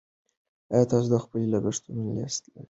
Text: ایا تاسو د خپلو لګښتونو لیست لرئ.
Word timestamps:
ایا 0.73 0.85
تاسو 0.91 1.07
د 1.13 1.15
خپلو 1.23 1.45
لګښتونو 1.53 2.01
لیست 2.15 2.41
لرئ. 2.47 2.59